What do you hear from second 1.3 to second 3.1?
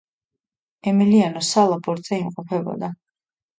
სალა ბორტზე იმყოფებოდა.